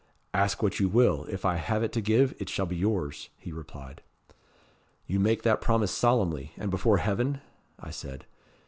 'Ask 0.33 0.63
what 0.63 0.79
you 0.79 0.89
will; 0.89 1.25
if 1.25 1.45
I 1.45 1.57
have 1.57 1.83
it 1.83 1.91
to 1.91 2.01
give, 2.01 2.33
it 2.39 2.49
shall 2.49 2.65
be 2.65 2.75
yours,' 2.75 3.29
he 3.37 3.51
replied. 3.51 4.01
'You 5.05 5.19
make 5.19 5.43
that 5.43 5.61
promise 5.61 5.91
solemnly, 5.91 6.53
and 6.57 6.71
before 6.71 6.97
heaven?' 6.97 7.39
I 7.79 7.91
said. 7.91 8.25